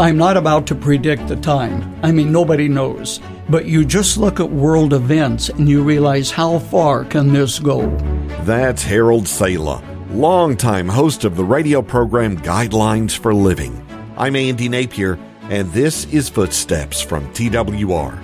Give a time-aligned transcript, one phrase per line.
[0.00, 1.94] I'm not about to predict the time.
[2.02, 3.20] I mean, nobody knows.
[3.48, 7.88] But you just look at world events and you realize how far can this go?
[8.42, 13.86] That's Harold Sala, longtime host of the radio program Guidelines for Living.
[14.16, 18.18] I'm Andy Napier, and this is Footsteps from TWR.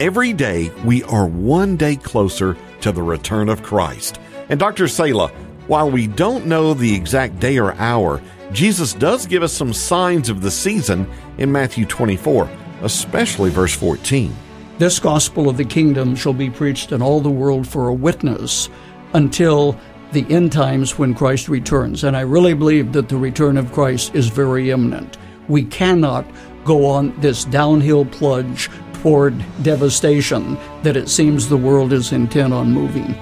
[0.00, 4.18] Every day, we are one day closer to the return of Christ.
[4.48, 4.88] And Dr.
[4.88, 5.30] Sala,
[5.66, 8.20] while we don't know the exact day or hour,
[8.52, 11.08] Jesus does give us some signs of the season
[11.38, 12.50] in Matthew 24,
[12.82, 14.34] especially verse 14.
[14.78, 18.68] This gospel of the kingdom shall be preached in all the world for a witness
[19.14, 19.78] until
[20.12, 22.04] the end times when Christ returns.
[22.04, 25.16] And I really believe that the return of Christ is very imminent.
[25.48, 26.26] We cannot
[26.64, 32.72] go on this downhill plunge toward devastation that it seems the world is intent on
[32.72, 33.14] moving.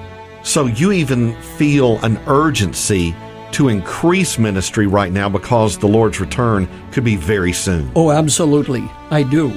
[0.43, 3.15] So you even feel an urgency
[3.53, 7.91] to increase ministry right now because the Lord's return could be very soon.
[7.95, 8.89] Oh, absolutely.
[9.11, 9.53] I do.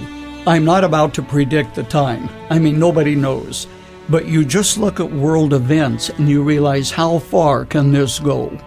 [0.46, 2.28] I'm not about to predict the time.
[2.50, 3.68] I mean, nobody knows.
[4.10, 8.58] But you just look at world events and you realize how far can this go?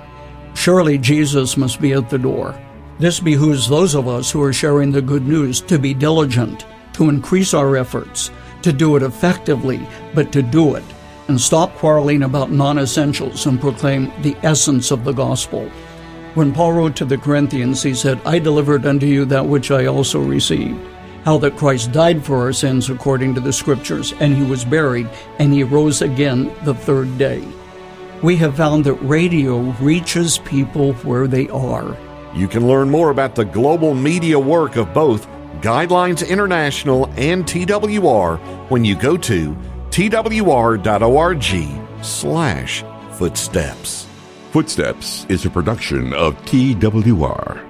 [0.54, 2.58] Surely Jesus must be at the door.
[2.98, 6.64] This behooves those of us who are sharing the good news to be diligent,
[6.94, 8.30] to increase our efforts,
[8.62, 10.84] to do it effectively, but to do it
[11.28, 15.68] and stop quarreling about non essentials and proclaim the essence of the gospel.
[16.34, 19.86] When Paul wrote to the Corinthians, he said, I delivered unto you that which I
[19.86, 20.78] also received.
[21.24, 25.08] How that Christ died for our sins according to the Scriptures, and he was buried,
[25.38, 27.42] and he rose again the third day.
[28.22, 31.96] We have found that radio reaches people where they are.
[32.34, 35.26] You can learn more about the global media work of both
[35.62, 39.56] Guidelines International and TWR when you go to
[39.96, 41.44] twr.org
[42.04, 44.06] slash footsteps.
[44.50, 47.65] Footsteps is a production of TWR.